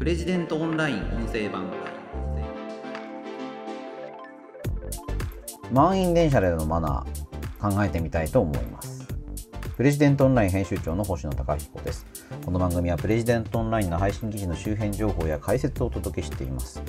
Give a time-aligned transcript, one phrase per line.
[0.00, 1.70] プレジデントオンライン音声版
[5.70, 9.06] 満員電車でのマナー考えてみたいと思います。
[9.76, 12.06] プレジデントオンライン編集長の星野貴彦です。
[12.46, 16.82] この番組はプレジデントオンラインの配信記事の周辺情報や解説をお届けしています。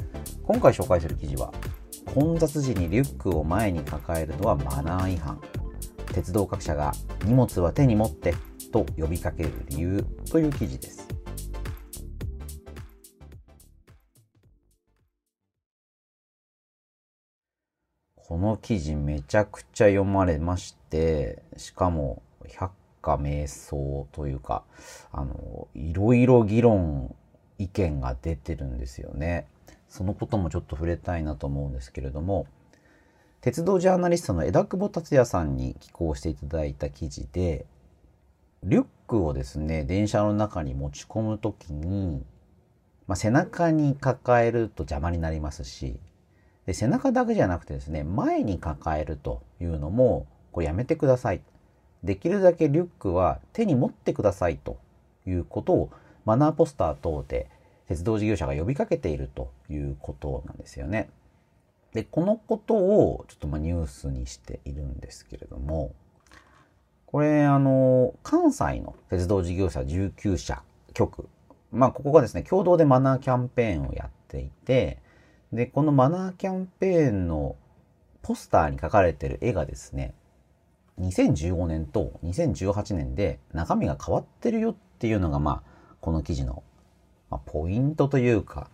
[0.44, 1.52] 今回紹介する記事は
[2.06, 5.42] 混雑時にリュックを前に抱えるのはマナー違反。
[6.14, 6.94] 鉄道各社が
[7.26, 8.34] 荷物は手に持って
[8.72, 11.11] と呼びかける理由という記事です。
[18.32, 22.72] この記事めちゃくちゃ読まれましてしかも百
[23.02, 24.64] 花瞑想というか
[25.12, 27.14] あのいろいろ議論
[27.58, 29.48] 意見が出てるんですよね。
[29.90, 32.48] そのこともちょっと触れたいなと思うんですけれども
[33.42, 37.66] 鉄道ジャーナリストの枝久保達也さんに寄稿していただいた記事で
[38.64, 42.24] リュックをですね電車の中に持ち込む時に、
[43.08, 46.00] まあ、背中に抱えると邪魔になりますし
[46.66, 51.42] で背中だけじゃなくてですね前に抱えるというのもこれやめてください
[52.04, 54.78] できるだけリュックは手に持ってくださいと
[55.26, 55.90] いうことを
[56.26, 57.48] マナーポスター等で
[57.88, 61.10] 鉄道事業者が呼びかけているということなんですよね。
[61.94, 65.94] で、このことをちょっとまニュースにしているんですけれども、
[67.06, 71.28] これあの、関西の鉄道事業者19社局、
[71.74, 75.00] まあここがですね、共同でマナーキャンペーンをやっていて、
[75.54, 77.56] で、このマナーキャンペーンの
[78.22, 80.14] ポスターに書かれてる絵がですね、
[81.00, 86.64] 2015年と2018年で中身が変わってるよっていうのが、まあ、この記事の、
[87.30, 88.70] ま、ポイントというか、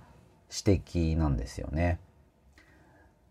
[0.50, 2.00] 指摘なんですよね。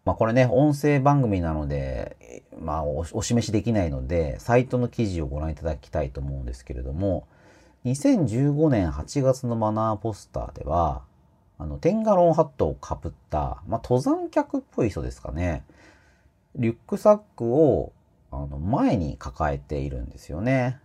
[0.04, 7.26] まあこれね、音声番組なので、まあお示しできないので、サイトの記事をご覧いただきたいと思うんですけれども、
[7.84, 11.02] 2015年8月のマナーポスターでは、
[11.58, 15.64] あの、テンガロンハットをかぶった、まあ登山客っぽい人ですかね。
[16.56, 17.92] リュックサックを
[18.30, 20.78] あの前に抱えているんですよね。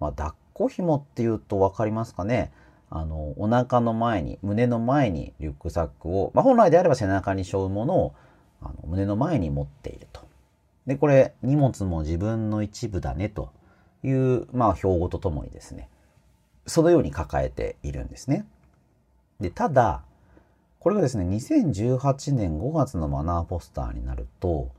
[0.00, 2.52] まあ、抱っこ紐っていうと分かりますかね。
[2.90, 8.14] あの、お腹の前に、胸の前にリュックサックを、まあ、本来であれば背中に背負うものを
[8.60, 10.22] あの胸の前に持っていると。
[10.86, 13.50] で、これ、荷物も自分の一部だねと
[14.02, 15.88] いう、まあ、標語とともにですね、
[16.66, 18.46] そのように抱えているんですね。
[19.40, 20.02] で、ただ、
[20.78, 24.70] これがですね、2018年5月のマナーポスターになると、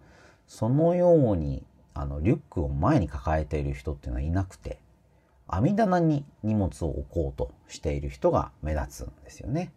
[0.47, 4.79] そのようにあのリュックを前に抱えている人っていうのはいなくて
[5.47, 9.71] 網棚に荷物を置こうとしている人が目立つんですよね。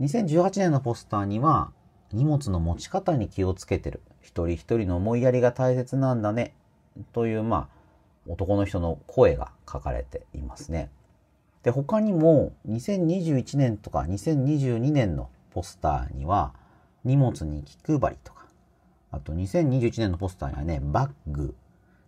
[0.00, 1.72] 2018年のポスターには
[2.12, 6.54] 荷物の持ち方に気をつけてる一人一人の思いやりが大切なんだね
[7.12, 7.80] というまあ
[8.26, 10.88] 男の人の声が書かれていますね。
[11.62, 16.54] で他にも2021年とか2022年のポスターには
[17.04, 18.40] 荷物に気配りとか
[19.12, 21.54] あと2021年のポスターにはね、バッグ、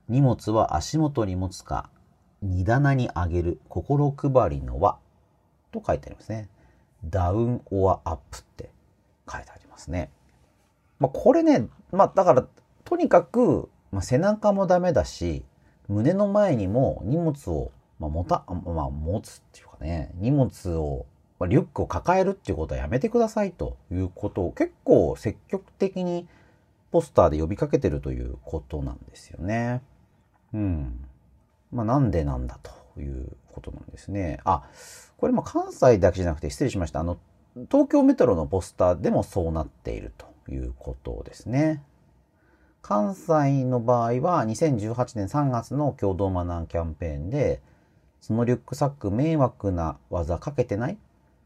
[0.08, 1.90] 荷物は足元に持つか、
[2.42, 4.98] 荷棚にあげる、心配りの輪
[5.72, 6.48] と書いてありますね。
[7.04, 8.70] ダウンオアアップって
[9.30, 10.10] 書いてありますね。
[11.00, 12.46] まあ、これね、まあ、だから、
[12.84, 15.44] とにかく、まあ、背中もダメだし、
[15.88, 21.06] 胸の前にも荷物を、まあ、持た、まあ、持つっていうかね、荷物を、
[21.38, 26.26] まあ、リュックを抱えるっていうことはやめてくださいということを結構積極的に
[26.90, 29.82] ポスターで呼びかけてるということなんですよね。
[30.52, 31.04] うん。
[31.72, 34.40] まあなんでなんだということなんですね。
[34.44, 34.64] あ、
[35.16, 37.00] これも関西だけじゃなくて失礼しました。
[37.00, 37.18] あの、
[37.70, 41.82] 東京メトロのポスターでもそうなっているということですね。
[42.82, 47.62] 関西の場合は2018年3月の共同マナーキャンペーンで、
[48.22, 50.96] そのリュックサック迷惑な技かけてない？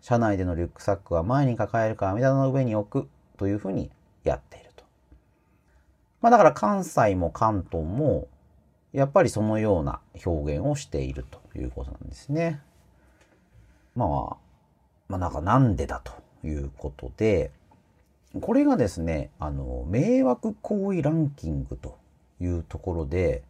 [0.02, 3.08] 車内でのリュックサックは前に抱えるか網棚の上に置く？
[3.38, 3.90] というふうに
[4.24, 4.84] やっていると。
[6.20, 8.28] まあだから関西も関東も
[8.92, 12.60] やっぱりそのような表現をしているということなんですね。
[13.94, 14.36] まあ、
[15.08, 16.12] まあなんかなんでだと
[16.46, 17.52] いうことで、
[18.38, 21.98] これがですね、あの、迷惑行為ランキングと
[22.38, 23.42] いうところで、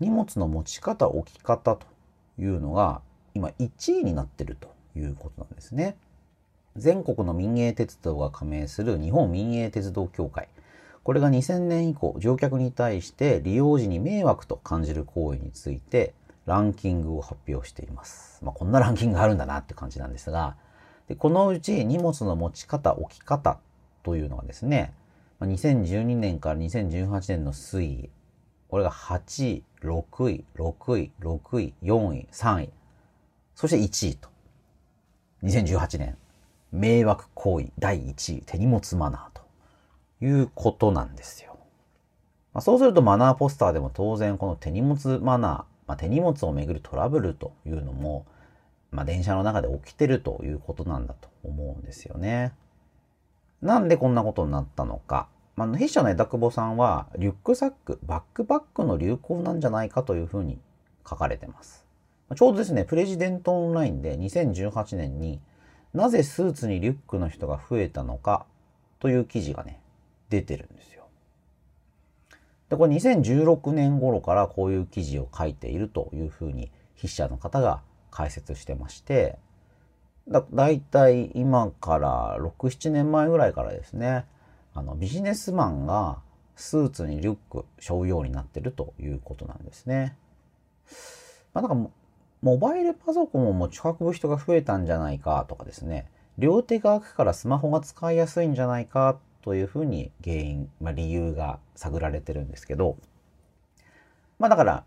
[0.00, 1.86] 荷物の持ち方、置き方と
[2.38, 3.02] いうのが
[3.34, 5.96] 今1位になってるということなんですね。
[6.76, 10.48] 全国の民営鉄道が加盟する日本民営鉄道協会。
[11.02, 16.14] これが2000年以降、乗客に対して利用時に迷惑と感じる行為について
[16.46, 18.44] ランキングを発表しています。
[18.44, 20.56] まあ、こんなランキングがあるんだなって感じなんですが、
[21.08, 23.58] でこのうち荷物の持ち方、置き方
[24.02, 24.92] というのはですね、
[25.40, 28.10] 2012年から2018年の推移、
[28.68, 32.70] これが8位、6位、6位、6位、4位、3位、
[33.54, 34.28] そして1位と
[35.42, 36.16] 2018年、
[36.70, 39.40] 迷惑行為第1位、手荷物マナー
[40.20, 41.58] ということなんですよ。
[42.52, 45.50] まあ、そうするとマナーポスターでも当然この手荷物マナー、
[45.86, 48.26] まあ、手荷物をめぐるトラブルというのも、
[48.90, 52.52] まあ、電車の中で起きてるということなんだと思うんですよね。
[53.62, 55.28] なんでこんなことになったのか。
[55.58, 60.60] まあ、筆者の枝久保さんは、リュックサック、バックパックの流行なんじゃないかというふうに
[61.08, 61.84] 書かれてます。
[62.36, 65.40] ちょうどですね、プレジデントオンラインで2018年に
[65.92, 68.46] なぜスーツにリュックの人が増えたのか
[69.00, 69.80] という記事がね、
[70.28, 71.08] 出てるんですよ。
[72.68, 77.82] で、これ2016年頃からこういう記事を書いているというふうに筆者の方が
[78.12, 79.40] 解説してまして、
[80.28, 84.24] だ、だいたい今から6、7年前ぐらいからですね、
[84.78, 86.20] あの、ビジネスマンが
[86.56, 90.16] スーツにリュック背負うようになってるということなんですね。
[91.54, 91.90] まあ、なんか
[92.40, 102.96] モバイルパソコンを持ち運ぶ人が増えたんじゃないかとかですね、両手が空くからスマホが使いやすいんじゃないかというふうに原因、まあ、理由が探られてるんですけど、
[104.38, 104.84] まあだから、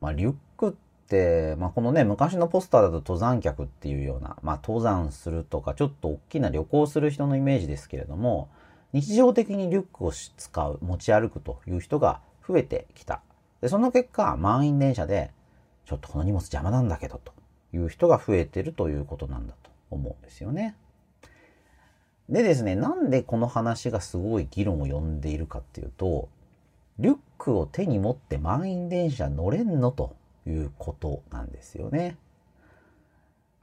[0.00, 0.72] まあ、リュックっ
[1.08, 8.48] て、まあ、このね、昔のポスターだと登山客っていうような、まあ、登山するとか、ちょっと大きな旅行する人のイメージですけれども、
[8.94, 13.22] 日常的にリュックを使う、持ち歩くという人が増えてきた。
[13.60, 15.32] で、その結果、満員電車で
[15.84, 17.32] ちょっとこの荷物邪魔なんだけどと
[17.72, 20.76] いう人が増えてるということなんだと思うんですよね。
[22.28, 26.28] でですね、なんでこの話がすごい議論を呼んでいるかっていうと、
[27.00, 30.14] リュックを手に持って満員電車乗れんのと
[30.46, 32.16] いうことなんですよね。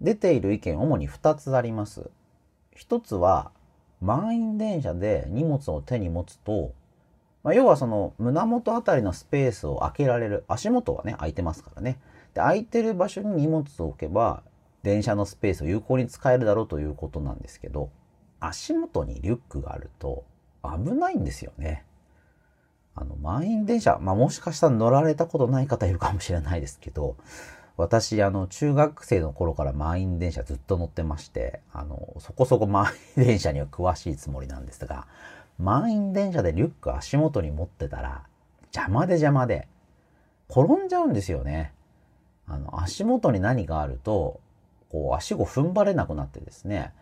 [0.01, 2.09] 出ている意見主に2つあります。
[2.75, 3.51] 1つは、
[4.01, 6.73] 満員電車で荷物を手に持つと、
[7.43, 10.43] まあ、要はその胸元あたりのスペースを空けられる。
[10.47, 11.99] 足元はね、空いてますからね。
[12.33, 14.43] で、空いてる場所に荷物を置けば、
[14.83, 17.89] 電車のスペースを有効に使えるだろうということなんですけど、
[18.39, 20.25] 足元にリュックがあると
[20.63, 21.85] 危ないんですよね。
[22.95, 27.15] あの、満員電車、まあ、もしかしたら乗られたことない方いるかもしれないですけど、
[27.77, 35.07] 私、あの、中学生の頃から満員電車ずっと乗ってまして、あの、そこそこ満員電車には詳しいつもりなんですが、
[35.57, 38.23] 満員電車でリュック足元に持ってたら、
[38.73, 39.67] 邪魔で邪魔で、
[40.49, 41.73] 転んじゃうんですよね。
[42.47, 44.41] あの、足元に何があると、
[44.89, 46.93] こう、足を踏ん張れなくなってですね、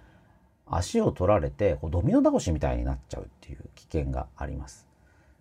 [0.68, 4.88] 足を取られて、こうドミノ倒しみたいになっちゃうっていう危険があります。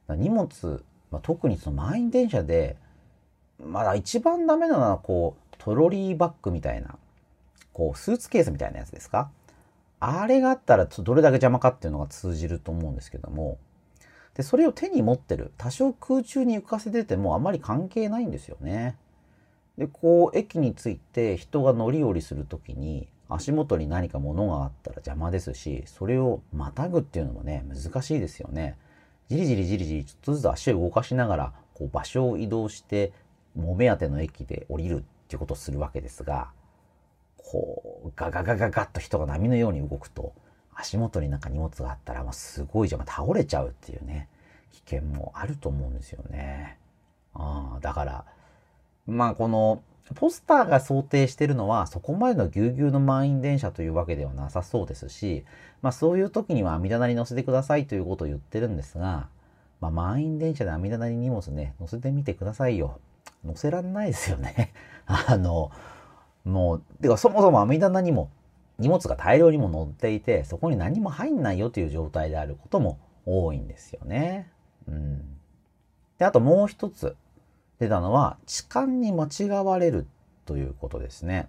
[0.09, 2.77] 荷物、まあ、特にその満員電車で、
[3.65, 6.97] まだ一番ダメなのは、こう、トロリーバッグみたいな、
[7.73, 9.31] こう、スーツケースみたいなやつですか？
[10.01, 13.59] あれがあったら、どれだけ邪魔かっていうのが通じると思うんですけども、
[14.35, 15.53] で、それを手に持ってる。
[15.59, 18.97] 多少空中に浮かせててもあまり関係ないんですよね。
[19.77, 28.77] で、こう、駅に着いて人が乗り降りするときに、足元に何か物があったら邪魔ですし、それをまたぐっていうのもね、難しいですよね。
[29.29, 33.13] じりじりじりじり、ちょっとずつ足を動かしながら、こう、場所を移動して、
[33.59, 36.51] も目当ての駅で降りるっていうことをするわけですが、
[37.37, 40.33] こう、ガガガガガッと人が波のように動くと、
[40.75, 44.29] 足元になんか荷物があったら、まあ、すごいじゃん、倒れちゃうっていうね、
[44.73, 46.79] 危険もあると思うんですよね。
[47.35, 48.25] ああ、だから、
[49.07, 49.83] まあこの
[50.15, 55.45] ポスターが想定してるのはそこまでのぎゅうぎゅうの満員電車というわけではなさそうですし、
[55.83, 59.29] まあそういう時には網棚に乗せてくださいということを言ってるんですが、
[59.81, 63.00] まあ満員電車で網棚に荷物ね、乗せてみてくださいよ。
[63.44, 64.73] 乗せらんないですよね。
[65.06, 65.70] あの、
[66.44, 68.30] もう、てかそもそも網棚にも
[68.78, 74.50] 荷物が大量にも乗っていて、そこに何も入んないよという状態であることも多いんですよね。
[74.87, 75.38] うん。
[76.18, 77.16] で、あともう一つ。
[77.78, 80.06] 出たのは痴漢に間違われる
[80.47, 81.49] ということですね。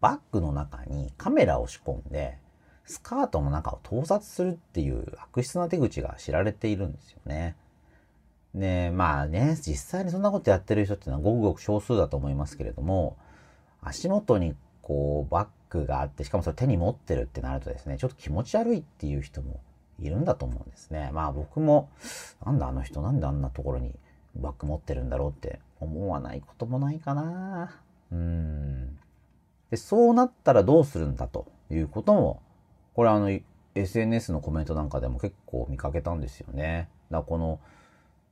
[0.00, 2.38] バッグの中にカメラを仕込んで、
[2.86, 7.54] スカートの中を盗撮するっていう悪質な手口が知られているんですよね。
[8.54, 13.16] で、まあね、実際にそんなことやってる人っていうのはごくごく少数だと思いますけれども、
[13.82, 19.60] 足元にこうバッグがあって、しかもそれ手に持ってるってなるとですね、ちょっと気持ち悪いっていう人も
[20.00, 21.10] いるんだと思うんですね。
[21.12, 21.88] まあ僕も、
[22.44, 23.92] なんだあの人なんであんなところに
[24.36, 27.76] バッグ持ってるんだろうって思わないこともないかな。
[28.12, 28.98] うん。
[29.70, 32.42] で、そうなったらどうするんだということも、
[32.94, 33.30] これあの、
[33.74, 36.88] SNS のコメントなんかでも結構見かけたんですよね。
[37.10, 37.60] だからこの、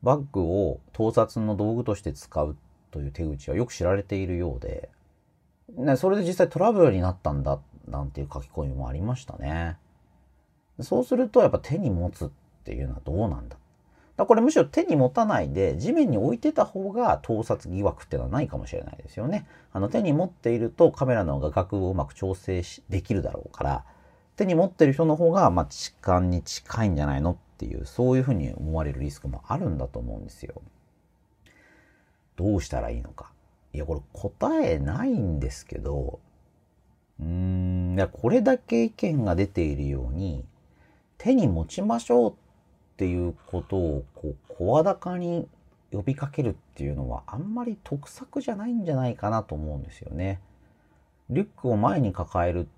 [0.02, 2.56] バッグを盗撮の道具として使う
[2.90, 4.88] という手口はよく知られているようで、
[5.76, 9.76] ね、それで実際トラブルになったんだ、なんていう書き込みもありましたね。
[10.80, 12.28] そうするとやっぱ手に持つっ
[12.64, 13.56] ていうのはどうなんだ？
[14.16, 19.46] だこれむしろ手に持たないで地面に置いてた方が盗撮疑惑っていうのはないかもしれないですよね。
[19.72, 23.84] あの手に持っているとカメラの画角をうまく調整できるだろうから、
[24.38, 30.62] 手に持ってる人の方が、まあ、痴漢に近いんじゃないのっていう、そういうふうに思われるリスクもあるんだと思うんですよ。
[32.36, 33.32] どうしたらいいのか。
[33.72, 36.20] いや、これ答えないんですけど、
[37.18, 40.44] うーん、いや、これだけ意見が出ているように、
[41.18, 42.34] 手に持ちましょうっ
[42.96, 45.48] ていうことを、こう、声高に
[45.90, 50.40] 呼びかけるっていうのは、あんまり得策じゃないんじゃないかなと思うんですよね。
[51.28, 52.68] リュックを前に抱える、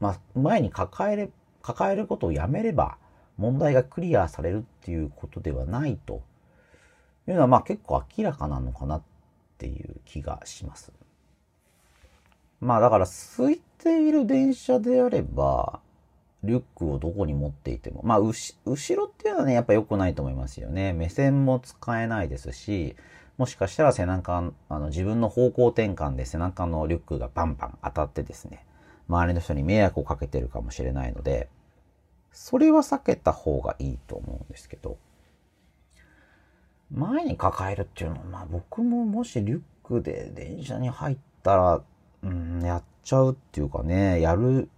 [0.00, 2.98] まあ、前に抱える、抱えることをやめれば、
[3.36, 6.22] 問題がクリアされるっていうことではないと
[7.26, 9.02] いうのは、まあ結構明らかなのかなっ
[9.58, 10.92] ていう気がします。
[12.60, 15.80] まあだから空いている電車であれば、
[16.44, 18.54] リュックをどこに持っていても、まあ後
[18.96, 20.92] ろっていうのはね、やっぱ良くないと思いますよね。
[20.92, 22.96] 目線も使えないですし、
[23.36, 28.64] もしかしたら背中、あの自分の方向転換で背中のリュックがバンバン当たってですね、
[29.08, 31.48] 周りの人に迷惑をかけてるかもしれないので、
[32.32, 34.98] それは避けた方がいいと思うんですけど、
[36.90, 41.82] 前に抱えるっていうのは、まあ僕ももしリュックで電車に入ったら、
[42.22, 44.68] うん、やっちゃうっていうかね、やる、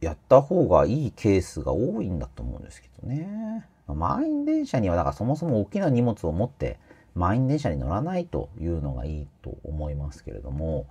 [0.00, 3.66] やった方がいいケースが多いんだと思うんですけどね。
[3.86, 6.78] 満員電車には、だからそもそも大きな荷物を持って
[7.14, 10.86] 満員電車に乗らないというのがいいと思いますけれども、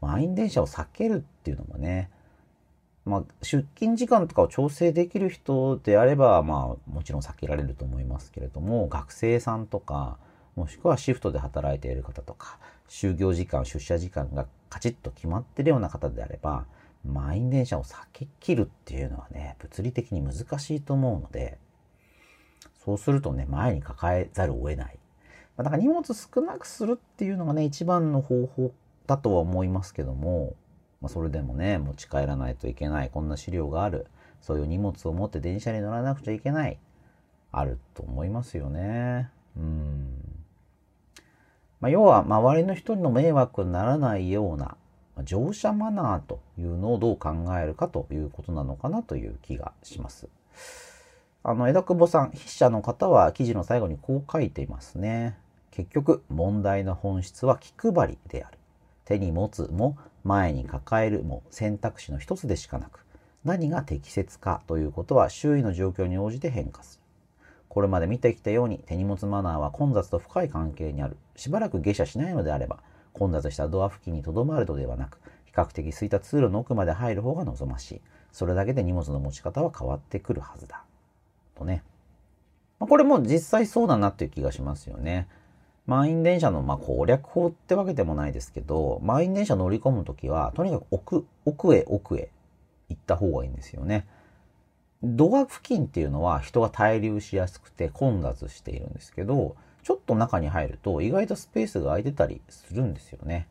[0.00, 2.10] 満員電車を避けるっていうのもね、
[3.04, 10.18] まあ、出勤時間とかを調整できる人であれば、まあ、もちろん避けられると思いますけれども、学生さんとか、
[10.54, 16.66] もしくはシフトで働いている方とか、就業時間、出社時間がカチッと決まってるような方であれば、
[17.04, 21.58] 満員電車を避けきるっていうのはね、物理的に難しいと思うので、
[22.84, 24.98] そうするとね、前に抱えざるを得ない。
[25.56, 28.72] だから荷物少なくするっていうのがね、一番の方法
[29.06, 30.54] だとは思いますけども、
[31.02, 34.06] まあ、それでもね、持ち帰らないといけない、こんな資料がある、
[34.40, 36.78] そういう荷物を持って電車に乗らなくちゃいけない、
[37.50, 39.28] あると思いますよね。
[39.56, 40.14] うん。
[41.80, 44.76] まあ、要は、周りの人の迷惑にならないような、
[45.24, 50.28] 乗車マナーというのをどう考えるかということなのかなという気がします。
[51.42, 55.36] あの、枝久保さん、筆者の方は記事の最後にこう書いていますね。
[55.72, 58.58] 結局、問題の本質は気配りである。
[59.04, 63.04] 手に持つも前に抱えるも選択肢の一つでしかなく、
[63.44, 67.02] 何が適切かということは周囲の状況に応じて変化する。
[67.68, 71.16] これまで見てきたように手荷物マナーは混雑と深い関係にある。
[71.36, 72.80] しばらく下車しないのであれば、
[73.14, 78.00] 混雑したドア付近にとどまるのではなく、比較的空いた通路の奥まで入る方が望ましい。
[78.30, 80.84] それだけで荷物の持ち方は変わってくるはずだ。
[81.54, 81.82] とね。
[82.78, 85.28] これも実際そうだなっていう気がしますよね。
[85.86, 92.30] 満員電車のま攻略法ってわけでもないですけど、満員電車乗り込むときは、とにかく奥、奥へ奥へ
[92.88, 94.06] 行った方がいいんですよね。
[95.02, 103.48] ドア付近っていうのは人が滞留しやすくて混雑しているんですけど、ちょっと中に入ると意外とスペースが空いてたりするんですよね。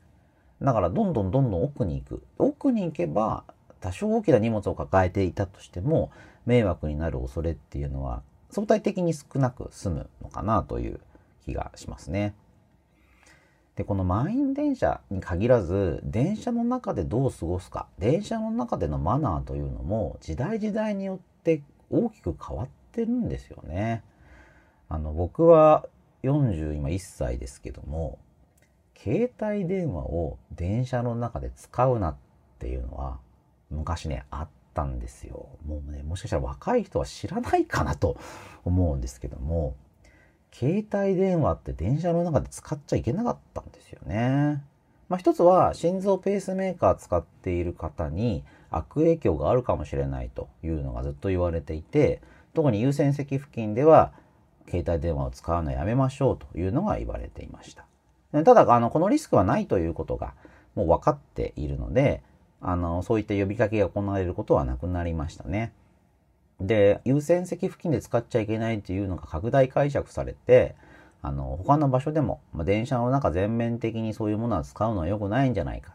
[0.61, 2.23] だからどんどんどんどん奥に行く。
[2.38, 3.43] 奥に行けば
[3.81, 6.11] 多少大きな荷物を抱えていたとしても
[6.45, 11.01] 迷惑になる恐れっていうのは相対的に少なく済むのかなという
[11.45, 12.36] 気がしますね。
[13.75, 24.03] で、この満員電車に限らず、電車の中でどう過ごすか、電車の中でのマナーというのも、時代時代によって大きく変わってるんですよね。
[24.89, 25.88] あの、僕は
[26.24, 28.19] 40、今1歳ですけども、
[28.98, 32.15] 携帯電話を電車の中で使うなっ
[32.60, 33.19] ていうのは、
[33.69, 35.48] 昔ね、あったんですよ。
[35.65, 38.17] もうね、もしかしたら若い人は知らないかなと
[38.65, 39.75] 思うんですけども、
[40.53, 44.63] 携帯電話って電車の中で使っちゃいけなかったんですよね。
[45.10, 52.22] まあ一つは心臓ペースメーカー使っている方に悪影響があるかもしれないというのがずっと言われていて、
[52.53, 54.12] 特に優先席付近では
[54.70, 57.86] 携帯電話を使うのやめましょうというのが言われていました。
[58.43, 60.34] ただ、あの、このリスクはないということが
[60.75, 62.22] もう分かっているので、
[62.62, 65.74] あの、そういった呼びかけが行われることはなくなりましたね。
[66.61, 70.75] で、優先席付近で使っちゃいけないっていうのが拡大解釈されて、
[71.21, 75.93] あの、他の場所でも、まあ、電車の中全面的にそういうものは使うのは良くないんじゃないか。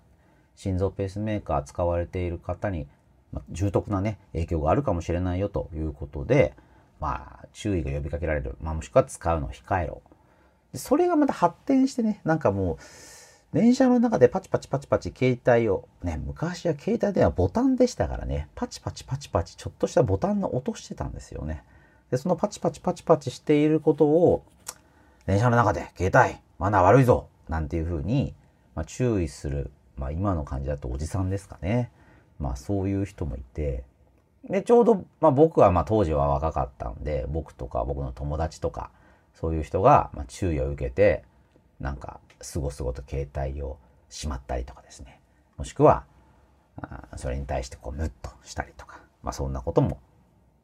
[0.54, 2.87] 心臓ペースメーカー使われている方に、
[3.32, 6.54] まあ、重篤なね、影響があるかもしれないよということで、
[7.00, 8.56] まあ、注意が呼びかけられる。
[8.61, 10.02] まあ、もしくは使うのを控えろ。
[10.75, 12.76] それがまた発展してね、なんかもう、
[13.53, 21.65] 電車の中でパチパチパチパチ携帯を、ね、昔は携帯電話ボタンでしたからね、パチパチパチパチちょっとしたボタンの音してたんですよね。
[22.11, 24.45] で、そのパチパチパチパチしていることを、
[25.26, 28.35] 電車の中で携帯、マナー悪いぞなんていうふうに、
[28.75, 29.71] まあ、注意する。
[29.97, 31.91] まあ今の感じだとおじさんですかね。
[32.38, 33.85] まあそういう人もいて、
[34.49, 38.91] で、ちょうど、まあ僕はまあ当時は若かったんで、僕とか僕の友達とか、
[39.35, 41.25] そういう人がまあ注意を受けて、
[41.81, 43.78] なんか、すごすごと携帯を
[44.09, 45.21] しまったりとかですね。
[45.57, 46.05] もしくは、
[47.16, 49.99] それに対してこうムッとしたりとか、まあそんなことも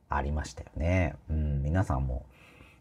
[0.08, 1.16] ありましたよね。
[1.30, 2.26] うん、皆さんも、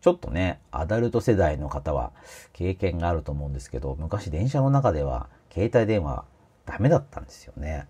[0.01, 2.11] ちょっとね、アダルト世代の方は
[2.53, 6.25] 経験があると思うんですけど、昔電車の中では携帯電話
[6.65, 7.87] ダメだったんですよね。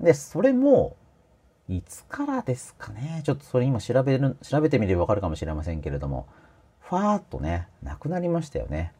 [0.00, 0.96] で、それも、
[1.68, 3.20] いつからですかね？
[3.24, 6.26] ちょっとそれ今調べる、調べてみればわかるかもしれませんけれども、
[6.80, 8.94] ファーっとね、なくなりましたよね。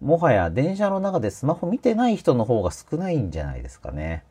[0.00, 4.24] もはや電車の中でスマホ見てない人の方が少ないんじゃないですかね。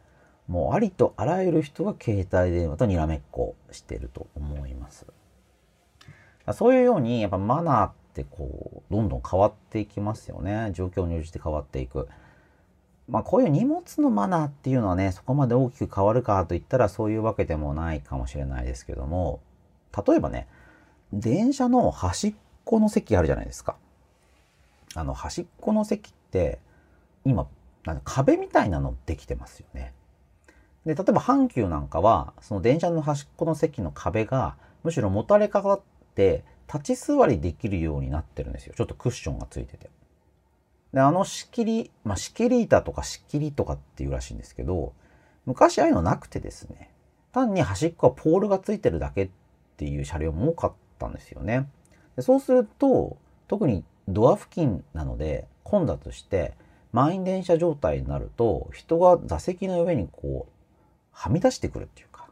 [0.48, 5.06] もうありとあらゆる人が携帯電話とにらめっこしてると思います。
[6.54, 10.72] そういうようにやっぱマナーってこうどんどん変わっていきますよね。
[10.74, 12.08] 状況に応じて変わっていく。
[13.10, 19.42] まあこういう荷物のマナーっていうのはね、そこまで大きく変わるかといったらそういうわけでもないかもしれないですけども、
[20.08, 20.48] 例えばね、
[21.12, 23.76] 電車の端っこの席あるじゃないですか。
[24.98, 26.60] あの端っこの席って
[27.24, 27.48] 今、
[27.86, 29.94] なんか壁みたいなのできてますよね。
[30.86, 35.82] で、例えば阪急なんかは、その電車の端っこの席の壁が、むしろもたれかかっ
[36.16, 38.74] て、立ち座りできるようになってるんですよ。
[38.76, 39.90] ちょっとクッションがついてて。
[40.94, 44.94] で、あの仕切り、まあ、仕切り板とか仕切りとかっていうらしいんですけど、
[45.46, 46.92] 昔ああいうのなくてですね、
[47.34, 49.30] 単に端っこはポールがついてるだけっ
[49.78, 51.70] ていう車両も多かったんですよね。
[52.16, 56.54] でそうすると、特にドア付近なので混雑して、
[56.94, 60.52] 満員電車状態になると、人が座席の上にこう、
[61.12, 62.30] はみ出してくるっていうか、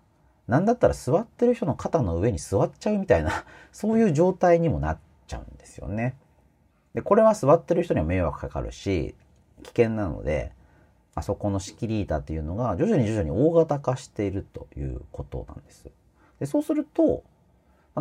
[0.48, 6.16] なんだったら座ってる人の肩の上に座っちゃうみたいな、 そういう状態にもなっちゃうんですよね。
[6.94, 9.16] で、これは座ってる人には迷惑かかるし、
[9.64, 10.54] 危険なので、
[11.14, 15.86] あそこの仕切り板っていうのが徐々に徐々に大型化しているということなんです。
[16.40, 17.24] でそうすると、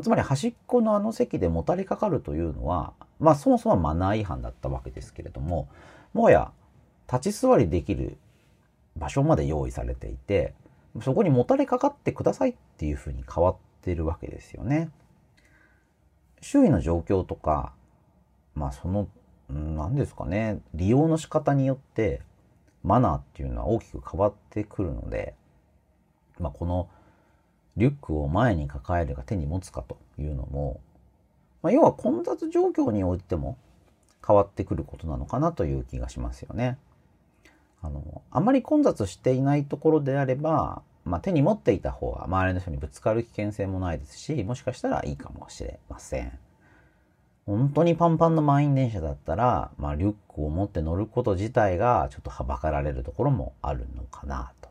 [0.02, 5.68] つまり端っこのあの席でもたれかかるというのは、まあそもそもマナー違反だったわけですけれども、
[6.12, 6.50] もはや
[7.12, 8.16] 立ち座りできる
[8.96, 10.54] 場所まで用意されていて、
[11.02, 14.90] そこにもたれかかってくださいっていうふうに変わってるわけですよね。
[16.40, 17.72] 周囲の状況とか、
[18.54, 19.08] まあその、
[19.48, 22.22] 何ですかね、利用の仕方によって
[22.82, 25.34] マナーっていうのは大きく変わってくるので、
[26.38, 26.88] まあこの
[27.76, 30.80] リュックを前に抱えるか手に持つかというのも、
[31.62, 33.56] まあ、要は混雑状況においても
[34.26, 36.78] 変わってくることなのかなという気がしますよね。
[37.82, 46.38] あの、あまり混雑していないところであれば、まあ、手に持っていた方が周りの人にぶつかる危険性もないですし、もしかしたらいいかもしれません。
[47.44, 54.70] 本当にパンパンの満員電車だったら、まあ、リュックを持って乗ること自体がちょっとはばかられるところもあるのかなと。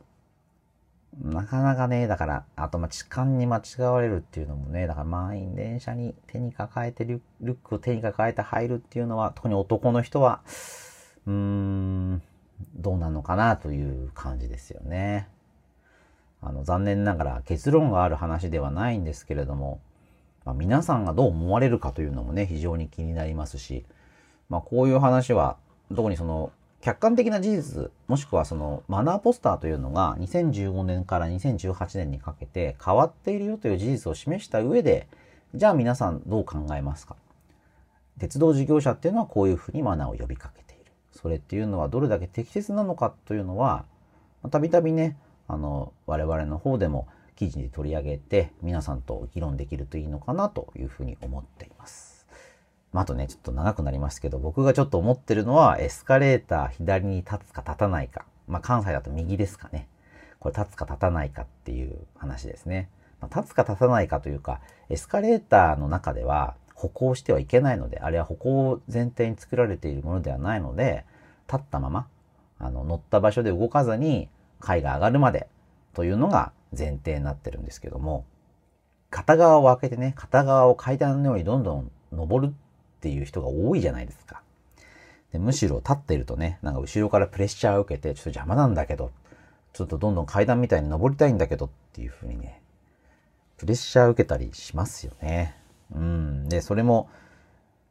[1.22, 10.42] なかなかね、だから、あと、ま、痴漢に間違われるっていうのもね、だから満員電車に手に抱えてリュックを手に抱えて入るっていうのは、特に男の人は、
[11.28, 12.22] うーん、
[12.76, 15.28] どうなのかなという感じですよね。
[16.42, 19.80] あの、残念ながら結論がある話ではないんですけれども、
[20.46, 23.86] まあ、皆さんがどう思われるかというのもね、非常に気になりますし、
[24.50, 25.58] まあ、こういう話は、
[25.96, 26.52] 特にその、
[26.84, 35.08] 客観的な事実、もしくはそのマナーポスターというのが2015年から2018年にかけて変わっているよという事実を示した上で、
[35.56, 37.16] じゃあ皆さんどう考えますか？
[38.20, 40.92] 鉄道事業者っていうのはこういうふうにマナーを呼びかけている。
[41.14, 43.86] それっていうのはどれだけ適切なのかというのは、
[44.52, 45.16] たびたびね、
[45.48, 52.13] あの、我々の方でも記事に取り上げて皆さんと議論できるといいのかなというふうに思っています。
[52.94, 58.26] まあ、あとね、ちょっと長くなりますけど、僕がちょっと思ってるのは、エスカレーター左に立つか立たないか。
[58.48, 59.88] まあ、関西だと右ですかね。
[60.40, 62.90] これ立つか立たないかっていう話ですね。
[63.20, 71.06] まあ、立つか立たないかというか、エスカレーターの中では歩行してはいけないので、あれは歩行を前提に作られているものではないので、
[71.48, 72.08] 立ったまま、
[72.60, 74.30] あの、乗った場所で動かずに
[74.60, 75.48] 階が上がるまで
[75.94, 78.26] というのが前提になってるんですけども、
[79.10, 82.54] 片側を開けてね、片側を階段のようにどんどん登る
[83.04, 84.42] っていう人が多いじゃないですか。
[85.34, 89.12] でむしろ立ってるとね、なんか後ろからプレッシャーを受けて、ちょっと邪魔なんだけど、
[89.74, 92.62] ちょっとどんどん階段みたいに登りたいんだけどっていう風にね、
[93.58, 95.58] プレッシャーを受けたりしますよね。
[95.94, 96.48] うん。
[96.48, 97.10] で、それも、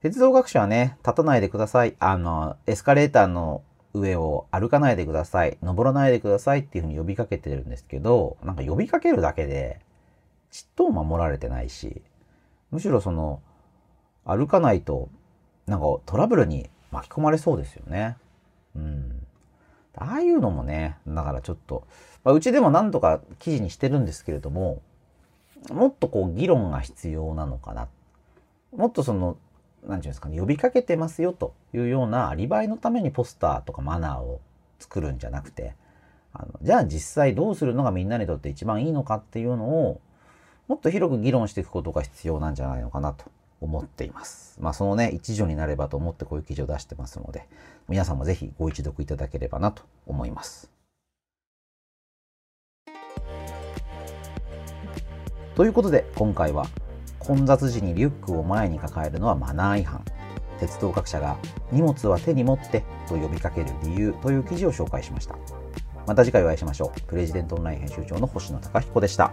[0.01, 1.95] 鉄道学者はね、立たないでください。
[1.99, 9.81] あの、エスカレーターの上を歩かないでください、登らないでくださいっていうふうに呼びかけてるんですけど、なんか呼びかけるだけで、
[10.51, 12.01] ちっとも守られてないし、
[12.71, 13.43] むしろその、
[14.25, 15.09] 歩かないと、
[15.67, 18.17] なんかトラブルに巻き込まれそうですよね。
[18.77, 19.27] うん。
[19.97, 21.87] ああいうのもね、だからちょっと、
[22.25, 24.81] まあ、うちでも何とか記事にしてるんですけれども、
[25.71, 27.89] もっとこう議論が必要なのかな。
[28.77, 29.37] もっとその、
[29.83, 34.41] 何て言うんですかね、呼びかけてますよというようなアリバイのためにポスターとかマナーを
[34.79, 35.75] 作るんじゃなくて、
[36.33, 40.01] あのじゃあ実際どうするのがみんなにとって一番いいのかっていうのを、
[40.69, 43.27] もっと広く議論していくことが必要なんじゃないのかなと
[43.63, 44.59] 思っています。
[44.61, 47.49] まあそのね、一助になればと思ってこういう記事を出してますので、
[47.89, 50.71] 皆さんもぜひご一読いただければなと思います。
[55.55, 56.67] ということで今回は
[57.19, 60.03] 混雑時にリュックを前に抱えるのはマナー違反
[60.59, 61.37] 鉄道各社が
[61.71, 65.37] 荷物は手に持ってと呼びかける理由という記事を紹介しました
[66.07, 69.33] また次回お会いしましょうプレジデントオンライン編集長の星野貴彦でした